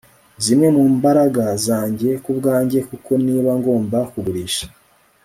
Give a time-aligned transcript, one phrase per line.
[0.43, 4.65] Zimwe mu mbaraga zanjye kubwanjye kuko niba ngomba kugurisha